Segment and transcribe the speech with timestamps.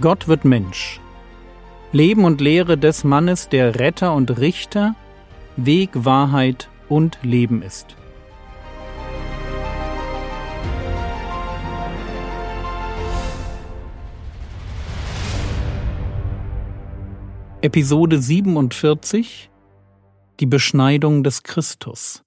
[0.00, 1.00] Gott wird Mensch.
[1.90, 4.94] Leben und Lehre des Mannes, der Retter und Richter,
[5.56, 7.96] Weg, Wahrheit und Leben ist.
[17.60, 19.50] Episode 47
[20.38, 22.22] Die Beschneidung des Christus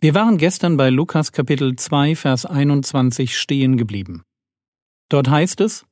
[0.00, 4.24] Wir waren gestern bei Lukas Kapitel 2 Vers 21 stehen geblieben.
[5.08, 5.86] Dort heißt es,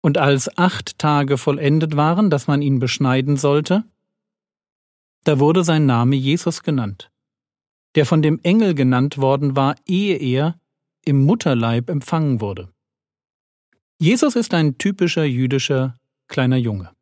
[0.00, 3.84] und als acht Tage vollendet waren, dass man ihn beschneiden sollte,
[5.24, 7.10] da wurde sein Name Jesus genannt,
[7.94, 10.58] der von dem Engel genannt worden war, ehe er
[11.04, 12.72] im Mutterleib empfangen wurde.
[13.98, 16.92] Jesus ist ein typischer jüdischer kleiner Junge.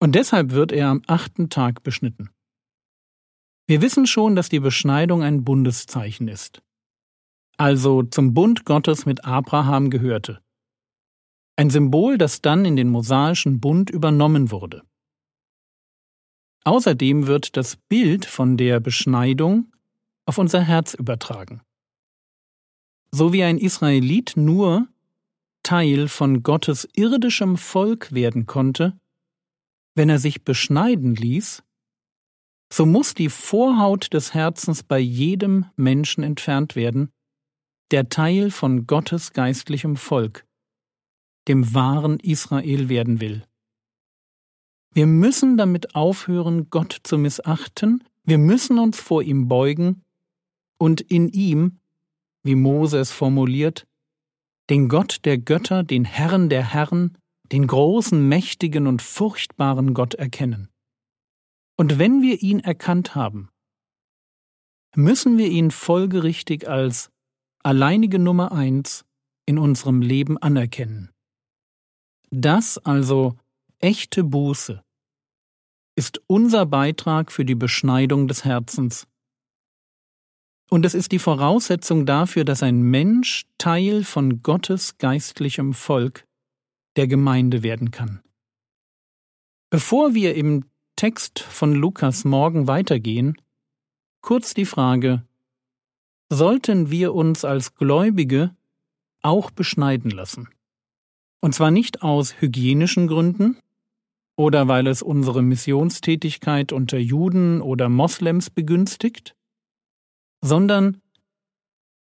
[0.00, 2.30] Und deshalb wird er am achten Tag beschnitten.
[3.66, 6.62] Wir wissen schon, dass die Beschneidung ein Bundeszeichen ist
[7.60, 10.42] also zum Bund Gottes mit Abraham gehörte.
[11.56, 14.82] Ein Symbol, das dann in den mosaischen Bund übernommen wurde.
[16.64, 19.74] Außerdem wird das Bild von der Beschneidung
[20.24, 21.60] auf unser Herz übertragen.
[23.12, 24.88] So wie ein Israelit nur
[25.62, 28.98] Teil von Gottes irdischem Volk werden konnte,
[29.94, 31.62] wenn er sich beschneiden ließ,
[32.72, 37.12] so muss die Vorhaut des Herzens bei jedem Menschen entfernt werden,
[37.90, 40.46] der Teil von Gottes geistlichem Volk,
[41.48, 43.44] dem wahren Israel werden will.
[44.92, 50.02] Wir müssen damit aufhören, Gott zu missachten, wir müssen uns vor ihm beugen
[50.78, 51.80] und in ihm,
[52.42, 53.86] wie Mose es formuliert,
[54.68, 57.18] den Gott der Götter, den Herrn der Herren,
[57.50, 60.68] den großen, mächtigen und furchtbaren Gott erkennen.
[61.76, 63.48] Und wenn wir ihn erkannt haben,
[64.94, 67.10] müssen wir ihn folgerichtig als
[67.62, 69.04] alleinige Nummer eins
[69.46, 71.10] in unserem Leben anerkennen.
[72.30, 73.36] Das also
[73.78, 74.82] echte Buße
[75.96, 79.06] ist unser Beitrag für die Beschneidung des Herzens.
[80.70, 86.24] Und es ist die Voraussetzung dafür, dass ein Mensch Teil von Gottes geistlichem Volk,
[86.96, 88.22] der Gemeinde werden kann.
[89.68, 90.64] Bevor wir im
[90.96, 93.36] Text von Lukas morgen weitergehen,
[94.20, 95.26] kurz die Frage,
[96.30, 98.56] sollten wir uns als Gläubige
[99.20, 100.48] auch beschneiden lassen.
[101.40, 103.58] Und zwar nicht aus hygienischen Gründen
[104.36, 109.36] oder weil es unsere Missionstätigkeit unter Juden oder Moslems begünstigt,
[110.40, 111.02] sondern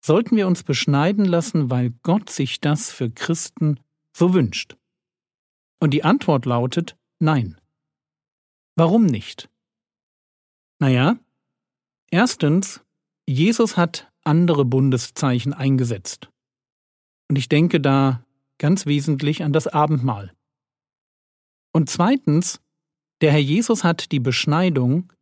[0.04, 3.80] sollten wir uns beschneiden lassen, weil Gott sich das für Christen
[4.12, 4.76] so wünscht.
[5.80, 7.60] Und die Antwort lautet Nein.
[8.76, 9.50] Warum nicht?
[10.80, 11.18] Naja,
[12.10, 12.84] erstens,
[13.28, 16.30] Jesus hat andere Bundeszeichen eingesetzt.
[17.30, 18.26] Und ich denke da
[18.58, 20.34] ganz wesentlich an das Abendmahl.
[21.74, 22.62] Und zweitens,
[23.22, 25.14] der Herr Jesus hat die Beschneidung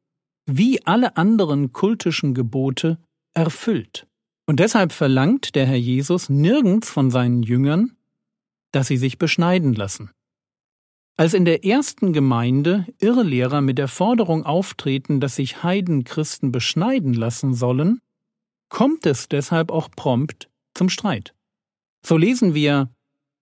[0.45, 2.97] wie alle anderen kultischen Gebote
[3.33, 4.07] erfüllt.
[4.47, 7.95] Und deshalb verlangt der Herr Jesus nirgends von seinen Jüngern,
[8.71, 10.11] dass sie sich beschneiden lassen.
[11.19, 17.53] Als in der ersten Gemeinde Irrlehrer mit der Forderung auftreten, dass sich Heidenchristen beschneiden lassen
[17.53, 17.99] sollen,
[18.69, 21.35] kommt es deshalb auch prompt zum Streit.
[22.05, 22.89] So lesen wir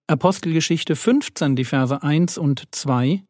[0.08, 3.22] Apostelgeschichte 15, die Verse 1 und 2.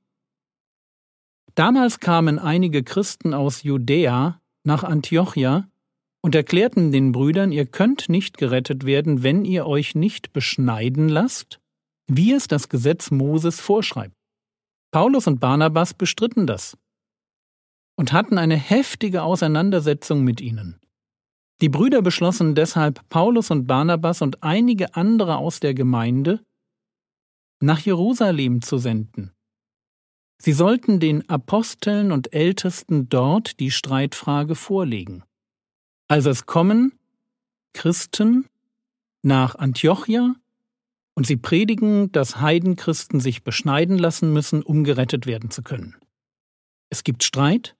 [1.54, 5.69] Damals kamen einige Christen aus Judäa nach Antiochia
[6.22, 11.60] und erklärten den Brüdern, ihr könnt nicht gerettet werden, wenn ihr euch nicht beschneiden lasst,
[12.06, 14.18] wie es das Gesetz Moses vorschreibt.
[14.91, 16.76] Paulus und Barnabas bestritten das
[17.97, 20.81] und hatten eine heftige Auseinandersetzung mit ihnen.
[21.60, 26.41] Die Brüder beschlossen deshalb, Paulus und Barnabas und einige andere aus der Gemeinde
[27.60, 29.32] nach Jerusalem zu senden.
[30.41, 35.24] Sie sollten den Aposteln und Ältesten dort die Streitfrage vorlegen.
[36.07, 36.92] Also es kommen
[37.72, 38.47] Christen
[39.22, 40.36] nach Antiochia
[41.18, 45.97] und sie predigen, dass Heidenchristen sich beschneiden lassen müssen, um gerettet werden zu können.
[46.91, 47.74] Es gibt Streit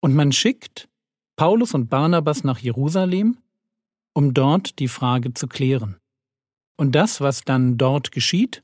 [0.00, 0.90] und man schickt
[1.36, 3.38] Paulus und Barnabas nach Jerusalem,
[4.12, 5.96] um dort die Frage zu klären.
[6.76, 8.62] Und das, was dann dort geschieht,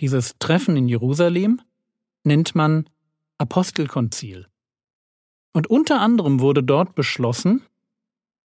[0.00, 1.60] dieses Treffen in Jerusalem,
[2.24, 2.88] nennt man
[3.36, 4.46] Apostelkonzil.
[5.52, 7.66] Und unter anderem wurde dort beschlossen,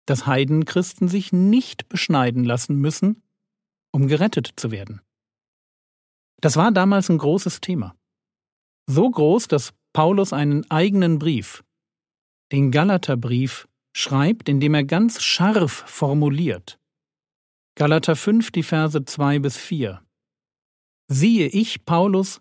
[0.06, 3.22] dass Heidenchristen sich nicht beschneiden lassen müssen,
[3.92, 5.00] um gerettet zu werden.
[6.40, 7.96] Das war damals ein großes Thema.
[8.86, 11.64] So groß, dass Paulus einen eigenen Brief,
[12.52, 16.78] den Galaterbrief, schreibt, indem er ganz scharf formuliert.
[17.74, 20.02] Galater 5, die Verse 2 bis 4.
[21.08, 22.40] Siehe, ich, Paulus,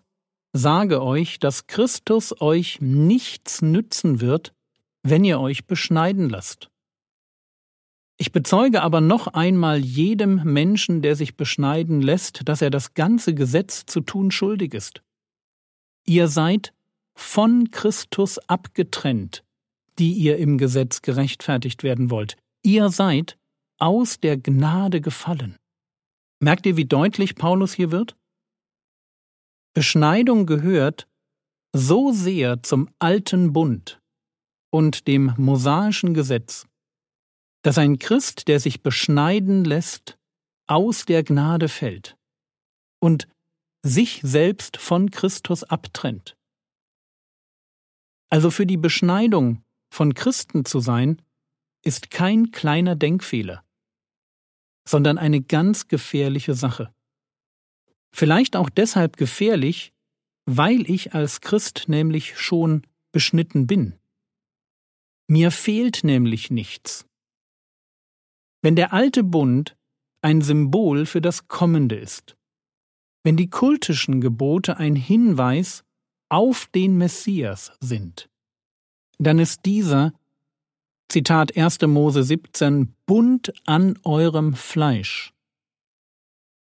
[0.52, 4.54] sage euch, dass Christus euch nichts nützen wird,
[5.02, 6.70] wenn ihr euch beschneiden lasst.
[8.20, 13.32] Ich bezeuge aber noch einmal jedem Menschen, der sich beschneiden lässt, dass er das ganze
[13.32, 15.02] Gesetz zu tun schuldig ist.
[16.04, 16.74] Ihr seid
[17.14, 19.44] von Christus abgetrennt,
[20.00, 22.36] die ihr im Gesetz gerechtfertigt werden wollt.
[22.64, 23.38] Ihr seid
[23.78, 25.56] aus der Gnade gefallen.
[26.40, 28.16] Merkt ihr, wie deutlich Paulus hier wird?
[29.74, 31.06] Beschneidung gehört
[31.72, 34.00] so sehr zum alten Bund
[34.70, 36.66] und dem mosaischen Gesetz,
[37.62, 40.18] dass ein Christ, der sich beschneiden lässt,
[40.66, 42.16] aus der Gnade fällt
[43.00, 43.28] und
[43.82, 46.36] sich selbst von Christus abtrennt.
[48.30, 51.22] Also für die Beschneidung von Christen zu sein,
[51.82, 53.64] ist kein kleiner Denkfehler,
[54.86, 56.92] sondern eine ganz gefährliche Sache.
[58.12, 59.92] Vielleicht auch deshalb gefährlich,
[60.44, 62.82] weil ich als Christ nämlich schon
[63.12, 63.98] beschnitten bin.
[65.28, 67.07] Mir fehlt nämlich nichts.
[68.62, 69.76] Wenn der alte Bund
[70.22, 72.36] ein Symbol für das Kommende ist,
[73.22, 75.84] wenn die kultischen Gebote ein Hinweis
[76.28, 78.28] auf den Messias sind,
[79.18, 80.12] dann ist dieser,
[81.08, 81.80] Zitat 1.
[81.82, 85.32] Mose 17, Bund an eurem Fleisch.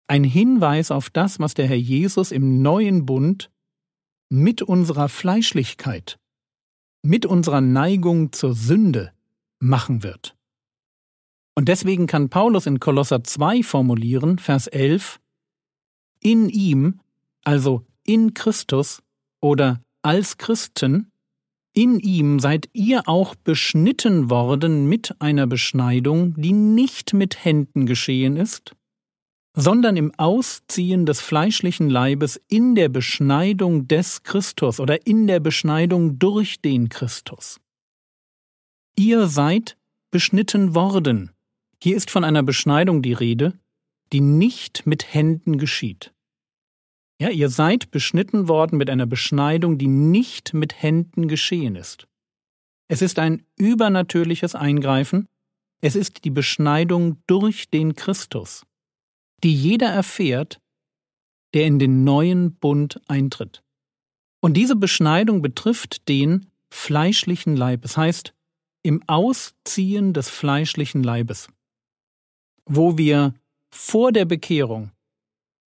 [0.08, 3.50] Ein Hinweis auf das, was der Herr Jesus im neuen Bund
[4.28, 6.18] mit unserer Fleischlichkeit,
[7.02, 9.12] mit unserer Neigung zur Sünde
[9.60, 10.36] machen wird.
[11.54, 15.20] Und deswegen kann Paulus in Kolosser 2 formulieren, Vers 11,
[16.20, 17.00] in ihm,
[17.44, 19.02] also in Christus
[19.40, 21.10] oder als Christen,
[21.74, 28.36] in ihm seid ihr auch beschnitten worden mit einer Beschneidung, die nicht mit Händen geschehen
[28.36, 28.74] ist,
[29.54, 36.18] sondern im Ausziehen des fleischlichen Leibes in der Beschneidung des Christus oder in der Beschneidung
[36.18, 37.58] durch den Christus.
[38.96, 39.78] Ihr seid
[40.10, 41.30] beschnitten worden.
[41.82, 43.58] Hier ist von einer Beschneidung die Rede,
[44.12, 46.12] die nicht mit Händen geschieht.
[47.20, 52.06] Ja, ihr seid beschnitten worden mit einer Beschneidung, die nicht mit Händen geschehen ist.
[52.88, 55.28] Es ist ein übernatürliches Eingreifen,
[55.80, 58.64] es ist die Beschneidung durch den Christus
[59.42, 60.60] die jeder erfährt,
[61.54, 63.62] der in den neuen Bund eintritt.
[64.40, 68.34] Und diese Beschneidung betrifft den fleischlichen Leib, es heißt
[68.82, 71.48] im Ausziehen des fleischlichen Leibes,
[72.66, 73.34] wo wir
[73.70, 74.90] vor der Bekehrung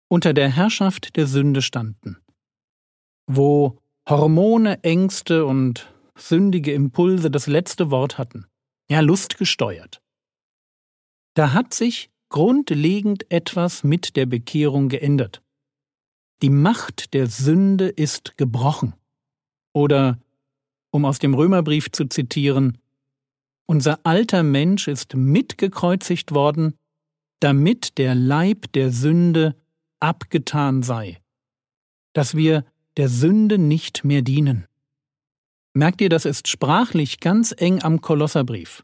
[0.08, 2.18] unter der Herrschaft der Sünde standen,
[3.28, 8.46] wo Hormone, Ängste und sündige Impulse das letzte Wort hatten,
[8.90, 10.02] ja Lust gesteuert.
[11.34, 15.42] Da hat sich grundlegend etwas mit der Bekehrung geändert.
[16.42, 18.94] Die Macht der Sünde ist gebrochen.
[19.74, 20.20] Oder,
[20.92, 22.78] um aus dem Römerbrief zu zitieren,
[23.66, 26.77] unser alter Mensch ist mitgekreuzigt worden,
[27.40, 29.56] damit der Leib der Sünde
[30.00, 31.20] abgetan sei,
[32.14, 32.66] dass wir
[32.98, 34.66] der Sünde nicht mehr dienen.
[35.74, 38.84] Merkt ihr, das ist sprachlich ganz eng am Kolosserbrief.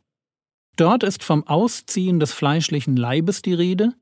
[0.75, 3.93] Dort ist vom Ausziehen des fleischlichen Leibes die Rede,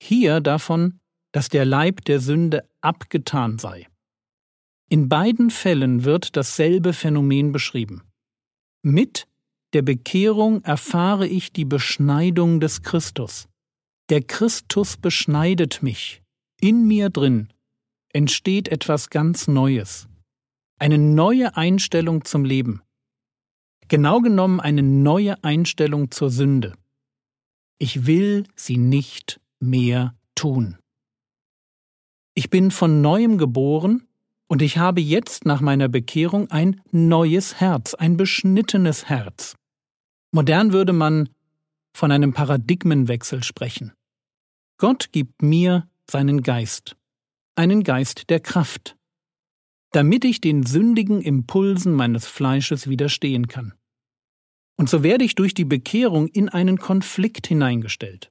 [0.00, 1.00] hier davon,
[1.32, 3.86] dass der Leib der Sünde abgetan sei.
[4.88, 8.02] In beiden Fällen wird dasselbe Phänomen beschrieben.
[8.82, 9.26] Mit
[9.74, 13.48] der Bekehrung erfahre ich die Beschneidung des Christus.
[14.08, 16.22] Der Christus beschneidet mich.
[16.60, 17.52] In mir drin
[18.12, 20.08] entsteht etwas ganz Neues.
[20.78, 22.82] Eine neue Einstellung zum Leben
[23.88, 26.74] genau genommen eine neue Einstellung zur Sünde.
[27.78, 30.76] Ich will sie nicht mehr tun.
[32.34, 34.06] Ich bin von neuem geboren
[34.46, 39.56] und ich habe jetzt nach meiner Bekehrung ein neues Herz, ein beschnittenes Herz.
[40.30, 41.30] Modern würde man
[41.94, 43.92] von einem Paradigmenwechsel sprechen.
[44.78, 46.96] Gott gibt mir seinen Geist,
[47.56, 48.96] einen Geist der Kraft,
[49.90, 53.74] damit ich den sündigen Impulsen meines Fleisches widerstehen kann.
[54.76, 58.30] Und so werde ich durch die Bekehrung in einen Konflikt hineingestellt.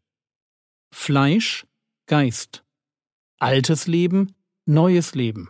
[0.93, 1.67] Fleisch,
[2.05, 2.63] Geist.
[3.39, 4.33] Altes Leben,
[4.65, 5.49] neues Leben.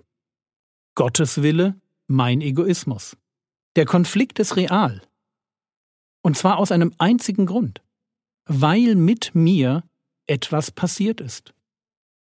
[0.95, 3.15] Gottes Wille, mein Egoismus.
[3.75, 5.03] Der Konflikt ist real.
[6.23, 7.83] Und zwar aus einem einzigen Grund.
[8.45, 9.83] Weil mit mir
[10.27, 11.53] etwas passiert ist.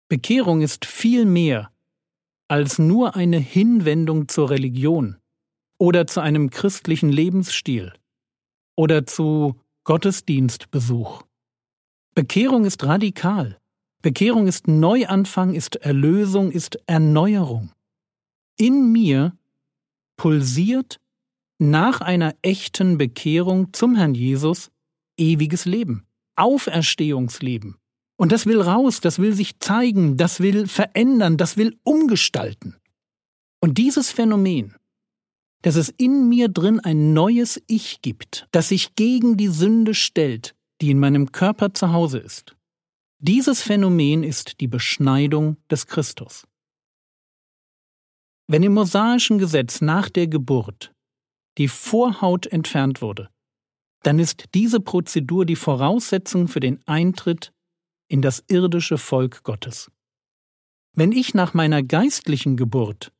[0.09, 1.71] Bekehrung ist viel mehr
[2.47, 5.17] als nur eine Hinwendung zur Religion
[5.77, 7.93] oder zu einem christlichen Lebensstil
[8.75, 11.23] oder zu Gottesdienstbesuch.
[12.15, 13.59] Bekehrung ist radikal.
[14.01, 17.71] Bekehrung ist Neuanfang, ist Erlösung, ist Erneuerung.
[18.57, 19.37] In mir
[20.15, 20.99] pulsiert
[21.59, 24.71] nach einer echten Bekehrung zum Herrn Jesus
[25.17, 27.77] ewiges Leben, Auferstehungsleben.
[28.17, 32.75] Und das will raus, das will sich zeigen, das will verändern, das will umgestalten.
[33.61, 34.75] Und dieses Phänomen,
[35.61, 40.55] dass es in mir drin ein neues Ich gibt, das sich gegen die Sünde stellt,
[40.81, 42.55] die in meinem Körper zu Hause ist.
[43.19, 46.47] Dieses Phänomen ist die Beschneidung des Christus.
[48.47, 50.93] Wenn im mosaischen Gesetz nach der Geburt
[51.57, 53.29] die Vorhaut entfernt wurde,
[54.03, 57.51] dann ist diese Prozedur die Voraussetzung für den Eintritt
[58.07, 59.91] in das irdische Volk Gottes.
[60.93, 63.11] Wenn ich nach meiner geistlichen Geburt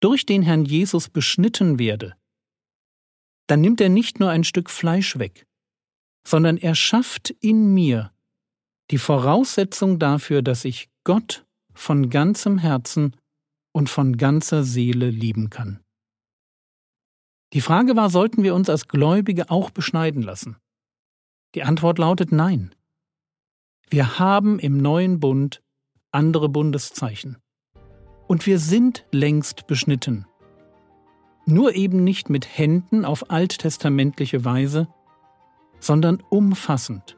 [0.00, 2.14] durch den Herrn Jesus beschnitten werde,
[3.48, 5.46] dann nimmt er nicht nur ein Stück Fleisch weg,
[6.26, 8.12] sondern er schafft in mir
[8.90, 13.16] die Voraussetzung dafür, dass ich Gott von ganzem Herzen
[13.72, 15.80] und von ganzer Seele lieben kann.
[17.54, 20.56] Die Frage war, sollten wir uns als Gläubige auch beschneiden lassen?
[21.54, 22.74] Die Antwort lautet nein.
[23.90, 25.62] Wir haben im neuen Bund
[26.12, 27.38] andere Bundeszeichen.
[28.26, 30.26] Und wir sind längst beschnitten.
[31.46, 34.88] Nur eben nicht mit Händen auf alttestamentliche Weise,
[35.80, 37.16] sondern umfassend,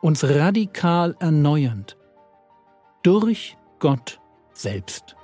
[0.00, 1.96] uns radikal erneuernd,
[3.02, 4.20] durch Gott
[4.52, 5.16] selbst.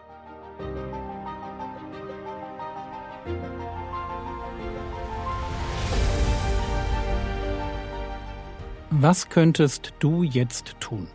[8.97, 11.09] Was könntest du jetzt tun?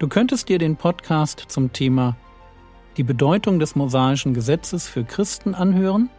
[0.00, 2.16] Du könntest dir den Podcast zum Thema
[2.96, 6.10] die Bedeutung des mosaischen Gesetzes für Christen anhören,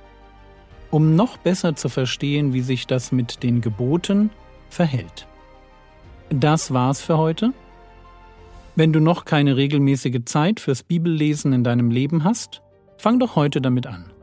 [0.91, 4.29] um noch besser zu verstehen, wie sich das mit den Geboten
[4.69, 5.27] verhält.
[6.29, 7.51] Das war's für heute.
[8.77, 12.62] Wenn du noch keine regelmäßige Zeit fürs Bibellesen in deinem Leben hast,
[12.98, 14.13] fang doch heute damit an.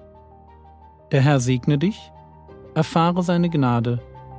[1.13, 2.11] Der Herr segne dich,
[2.75, 4.01] erfahre seine Gnade